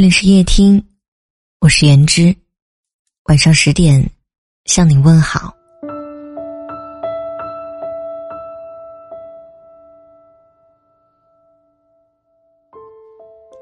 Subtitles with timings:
[0.00, 0.82] 这里是夜听，
[1.60, 2.34] 我是言之，
[3.24, 4.02] 晚上十点
[4.64, 5.52] 向你问好。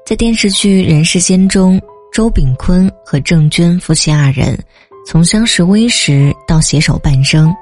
[0.05, 1.77] 在电视剧《人世间》中，
[2.13, 4.57] 周秉昆和郑娟夫妻二人
[5.05, 7.53] 从相识微时到携手半生，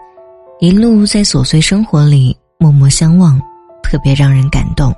[0.60, 3.42] 一路在琐碎生活里默默相望，
[3.82, 4.94] 特别让人感动。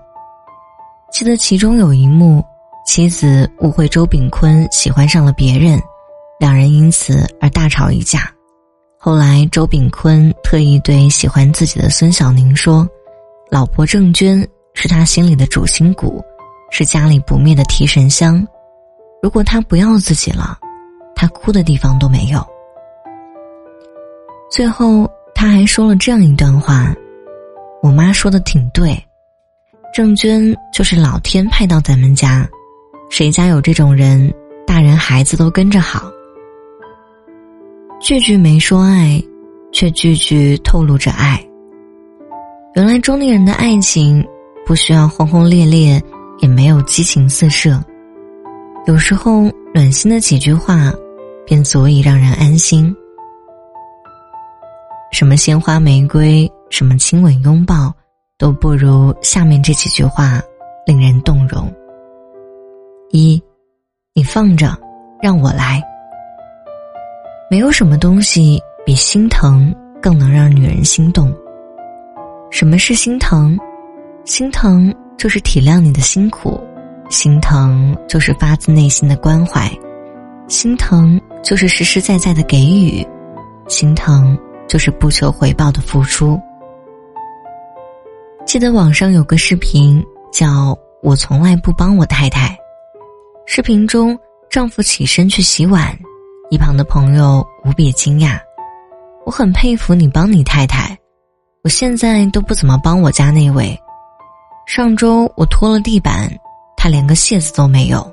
[1.14, 2.44] 记得其中有一幕。
[2.92, 5.80] 妻子误会周炳坤喜欢上了别人，
[6.40, 8.34] 两人因此而大吵一架。
[8.98, 12.90] 后来，周炳坤特意对喜欢自己的孙小宁说
[13.52, 16.20] ：“老婆郑娟是他心里的主心骨，
[16.72, 18.44] 是家里不灭的提神香。
[19.22, 20.58] 如果他不要自己了，
[21.16, 22.44] 他哭的地方都没有。”
[24.50, 26.92] 最后，他还说了这样一段话
[27.84, 29.00] ：“我妈说的挺对，
[29.94, 32.50] 郑娟就是老天派到咱们家。”
[33.10, 34.34] 谁家有这种人，
[34.66, 36.10] 大人孩子都跟着好。
[38.00, 39.22] 句句没说爱，
[39.74, 41.44] 却句句透露着爱。
[42.76, 44.26] 原来中年人的爱情
[44.66, 46.02] 不需要轰轰烈烈，
[46.40, 47.84] 也没有激情四射，
[48.86, 50.94] 有时候暖心的几句话，
[51.46, 52.96] 便足以让人安心。
[55.12, 57.92] 什么鲜花玫瑰，什么亲吻拥抱，
[58.38, 60.40] 都不如下面这几句话
[60.86, 61.70] 令人动容。
[63.12, 63.42] 一，
[64.14, 64.78] 你放着，
[65.22, 65.84] 让我来。
[67.50, 71.36] 没有什么东西比心疼更能让女人心动。
[72.52, 73.58] 什么是心疼？
[74.26, 76.60] 心疼就是体谅你的辛苦，
[77.10, 79.68] 心疼就是发自内心的关怀，
[80.48, 83.04] 心疼就是实实在在的给予，
[83.68, 86.40] 心疼就是不求回报的付出。
[88.46, 92.56] 记得网上有个视频，叫我从来不帮我太太。
[93.52, 94.16] 视频中，
[94.48, 95.98] 丈夫起身去洗碗，
[96.52, 98.40] 一旁的朋友无比惊讶。
[99.26, 100.96] 我很佩服你帮你太太，
[101.64, 103.76] 我现在都不怎么帮我家那位。
[104.68, 106.32] 上周我拖了地板，
[106.78, 108.08] 他连个谢字都没有。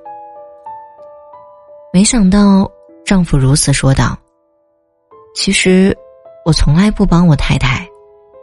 [1.92, 2.66] 没想到
[3.04, 4.18] 丈夫如此说道
[5.36, 5.94] ：“其实
[6.46, 7.86] 我从来不帮我太太，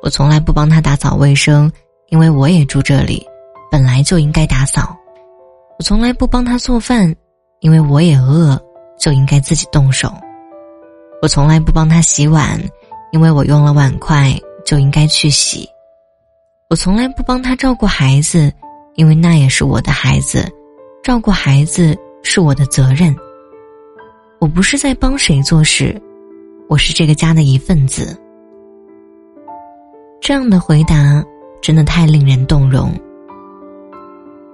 [0.04, 1.72] 我从来不帮她打扫卫生，
[2.10, 3.28] 因为我也住这里，
[3.72, 4.96] 本来就应该打扫。”
[5.84, 7.14] 从来不帮他做饭，
[7.60, 8.58] 因为我也饿，
[8.98, 10.12] 就应该自己动手。
[11.22, 12.58] 我从来不帮他洗碗，
[13.12, 14.34] 因为我用了碗筷
[14.66, 15.70] 就应该去洗。
[16.70, 18.52] 我从来不帮他照顾孩子，
[18.96, 20.50] 因为那也是我的孩子，
[21.04, 23.14] 照顾孩子是我的责任。
[24.40, 26.02] 我不是在帮谁做事，
[26.70, 28.18] 我是这个家的一份子。
[30.22, 31.22] 这样的回答
[31.62, 32.94] 真的太令人动容。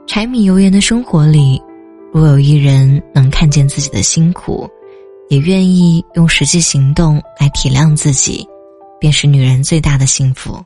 [0.10, 1.62] 柴米油盐的生活里，
[2.12, 4.68] 若有一人能看见自己的辛苦，
[5.30, 8.44] 也愿意用实际行动来体谅自己，
[9.00, 10.60] 便是女人最大的幸福。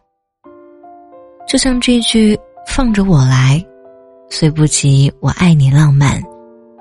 [1.46, 3.62] 就像这句“放着我来”，
[4.32, 6.24] 虽不及“我爱你”浪漫，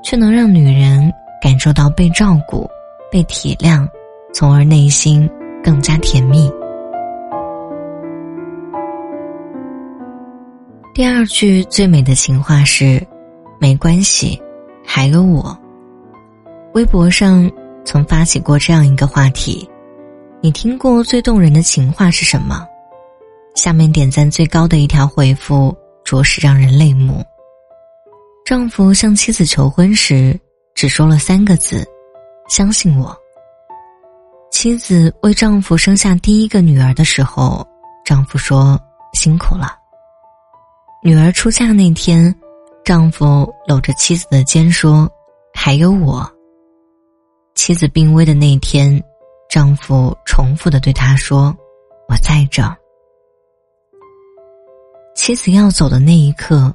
[0.04, 1.12] 却能让女人
[1.42, 2.64] 感受到被照顾、
[3.10, 3.84] 被体谅，
[4.32, 5.28] 从而内心
[5.64, 6.48] 更加甜蜜。
[10.94, 13.02] 第二句最美的情话是
[13.58, 14.38] ：“没关系，
[14.84, 15.58] 还有我。”
[16.74, 17.50] 微博上
[17.82, 19.66] 曾发起过这样一个话题
[20.42, 22.66] ：“你听过最动人的情话是什么？”
[23.56, 27.24] 下面点赞最高的一条回复着实让人泪目。
[28.44, 30.38] 丈夫向妻子求婚时
[30.74, 31.86] 只说了三个字
[32.50, 33.16] ：“相信我。”
[34.52, 37.66] 妻子为丈夫生下第一个女儿的时候，
[38.04, 38.78] 丈夫说
[39.16, 39.76] ：“辛苦了。”
[41.04, 42.32] 女儿出嫁那天，
[42.84, 45.10] 丈夫搂着妻子的肩说
[45.52, 46.24] ：“还有我。”
[47.56, 49.02] 妻子病危的那天，
[49.50, 51.52] 丈夫重复的对她说
[52.08, 52.62] ：“我在这。”
[55.16, 56.72] 妻子要走的那一刻，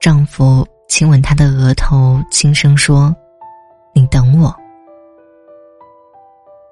[0.00, 3.14] 丈夫亲吻她的额头，轻声说
[3.94, 4.52] ：“你等我。”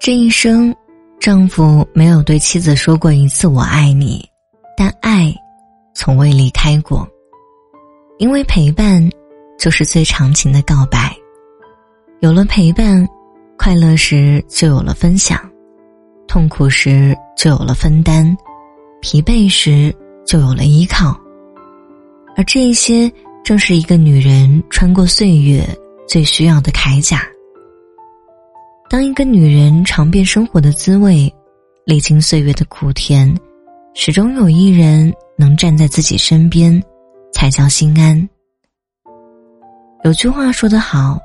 [0.00, 0.74] 这一生，
[1.20, 4.28] 丈夫没有对妻子说过一次“我爱你”，
[4.76, 5.32] 但爱。
[5.94, 7.08] 从未离开过，
[8.18, 9.08] 因为陪伴
[9.58, 11.14] 就是最长情的告白。
[12.20, 13.06] 有了陪伴，
[13.56, 15.38] 快乐时就有了分享，
[16.26, 18.36] 痛苦时就有了分担，
[19.00, 19.94] 疲惫时
[20.24, 21.18] 就有了依靠。
[22.36, 23.10] 而这些
[23.44, 25.64] 正是一个女人穿过岁月
[26.06, 27.22] 最需要的铠甲。
[28.88, 31.32] 当一个女人尝遍生活的滋味，
[31.84, 33.32] 历经岁月的苦甜，
[33.94, 35.12] 始终有一人。
[35.38, 36.82] 能站在自己身边，
[37.32, 38.28] 才叫心安。
[40.02, 41.16] 有句话说得好，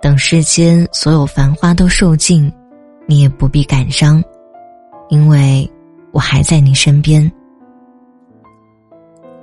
[0.00, 2.50] 等世间所有繁花都受尽，
[3.08, 4.22] 你也不必感伤，
[5.08, 5.68] 因为
[6.12, 7.28] 我还在你身边。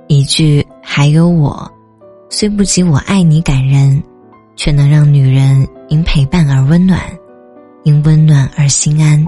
[0.08, 1.70] 一句还有我，
[2.30, 4.02] 虽不及我爱你感人，
[4.56, 6.98] 却能让女人因陪伴而温暖，
[7.84, 9.22] 因温暖而心安。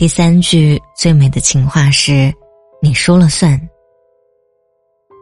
[0.00, 2.32] 第三句最美的情话是
[2.80, 3.60] ：“你说了算。”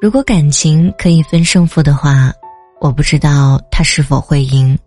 [0.00, 2.32] 如果感情可以分胜负的话，
[2.80, 4.78] 我不知道他是否会赢，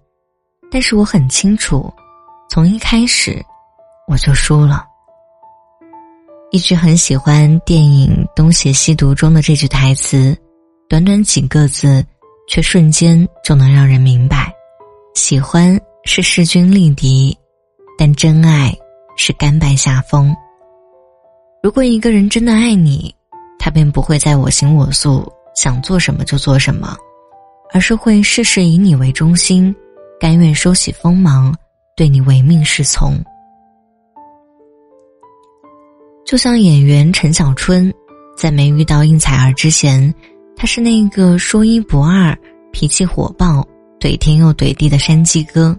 [0.72, 1.92] 但是我很清楚，
[2.50, 3.44] 从一开始
[4.08, 4.86] 我就输了。
[6.52, 10.34] 一直很喜欢电影《东邪西毒》中的这句台词，
[10.88, 12.02] 短短几个字，
[12.48, 14.54] 却瞬间就能让人明白：
[15.16, 17.38] 喜欢是势均力敌，
[17.98, 18.74] 但真爱。
[19.16, 20.36] 是甘拜下风。
[21.62, 23.14] 如果一个人真的爱你，
[23.60, 26.98] 他便不会在我行我素，想做什么就做什么，
[27.72, 29.76] 而是会事事以你为中心，
[30.20, 31.56] 甘愿收起锋芒，
[31.96, 33.14] 对你唯命是从。
[36.26, 37.94] 就像演员陈小春，
[38.36, 40.12] 在没遇到应采儿之前，
[40.56, 42.36] 他是那个说一不二、
[42.72, 43.64] 脾气火爆、
[44.00, 45.78] 怼天又怼地的山鸡哥。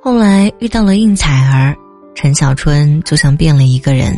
[0.00, 1.76] 后来遇到了应采儿。
[2.20, 4.12] 陈小春就像变了一个人，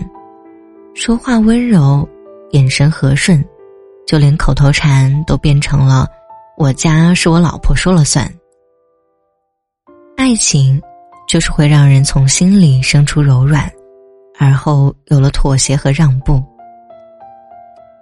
[0.95, 2.09] 说话温柔，
[2.53, 3.45] 眼神和顺，
[4.07, 6.09] 就连口头禅都变成了
[6.57, 8.27] “我家是我老婆说了算”。
[10.17, 10.81] 爱情，
[11.29, 13.71] 就是会让人从心里生出柔软，
[14.39, 16.43] 而后有了妥协和让步，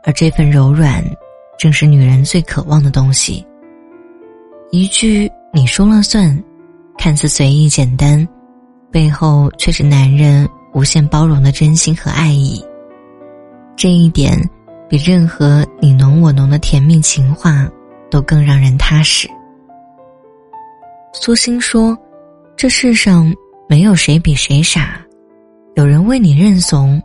[0.05, 1.05] 而这份柔软，
[1.59, 3.44] 正是女人最渴望的东西。
[4.71, 6.41] 一句“你说了算”，
[6.97, 8.25] 看似随意简单。
[8.90, 12.64] 背后却是男人无限包容的真心和爱意，
[13.76, 14.32] 这一点
[14.88, 17.69] 比任何你侬我侬的甜蜜情话
[18.11, 19.29] 都更让人踏实。
[21.12, 21.96] 苏欣说
[22.56, 23.31] ：“这世上
[23.69, 24.99] 没有谁比谁傻，
[25.75, 27.00] 有人为你认怂，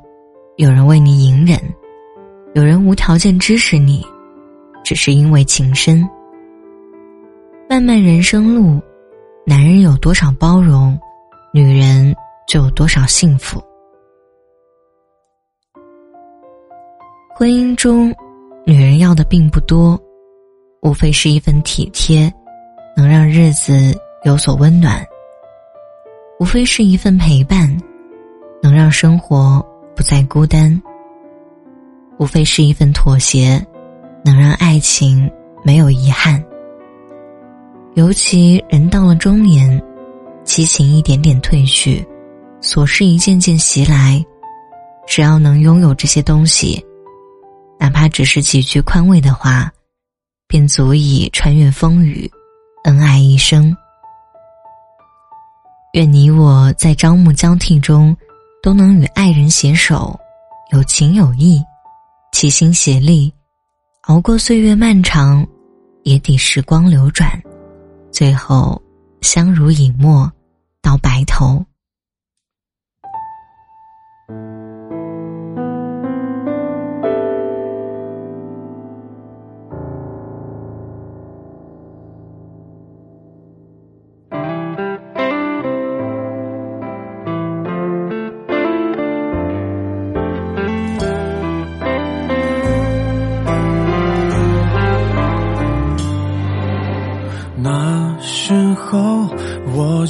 [0.55, 1.59] 有人为你隐忍，
[2.53, 4.05] 有人无条件支持你，
[4.85, 6.07] 只是因为情深。
[7.69, 8.79] 漫漫人生路，
[9.45, 10.97] 男人有多少包容？”
[11.55, 12.15] 女人
[12.47, 13.63] 就有多少幸福？
[17.35, 18.11] 婚姻中，
[18.65, 19.95] 女人要的并不多，
[20.81, 22.33] 无非是一份体贴，
[22.97, 25.05] 能让日子有所温暖；
[26.39, 27.69] 无非是一份陪伴，
[28.59, 29.63] 能让生活
[29.95, 30.75] 不再孤单；
[32.17, 33.63] 无非是一份妥协，
[34.25, 35.29] 能让爱情
[35.63, 36.43] 没有遗憾。
[37.93, 39.79] 尤其人到了中年。
[40.43, 42.05] 激情一点点褪去，
[42.61, 44.23] 琐事一件件袭来，
[45.07, 46.83] 只要能拥有这些东西，
[47.79, 49.71] 哪怕只是几句宽慰的话，
[50.47, 52.29] 便足以穿越风雨，
[52.83, 53.75] 恩爱一生。
[55.93, 58.15] 愿你我在朝暮交替中，
[58.61, 60.19] 都能与爱人携手，
[60.71, 61.61] 有情有义，
[62.31, 63.33] 齐心协力，
[64.03, 65.45] 熬过岁月漫长，
[66.03, 67.41] 也抵时光流转，
[68.11, 68.79] 最后。
[69.23, 70.31] 相濡以沫，
[70.81, 71.65] 到白头。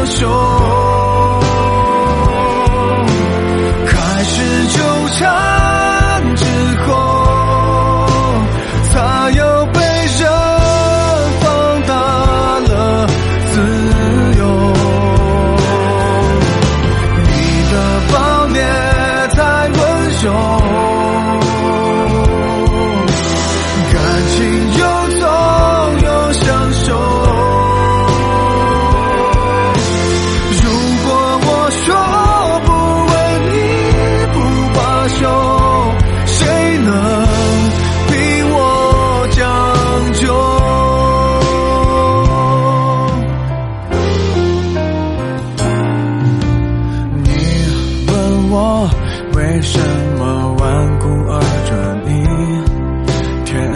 [0.00, 0.79] 英雄，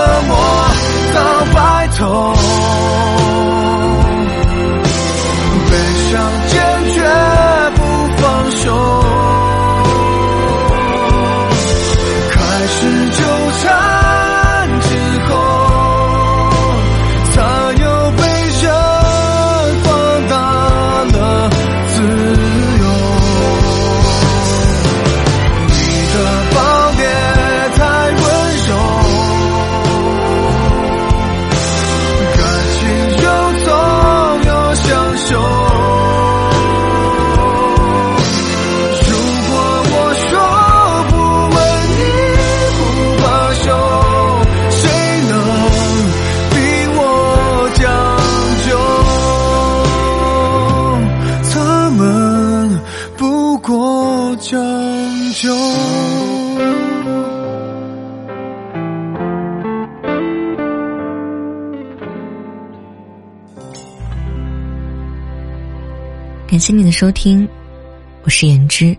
[0.00, 0.39] amor.
[66.60, 67.48] 感谢你的收听，
[68.22, 68.94] 我是言之。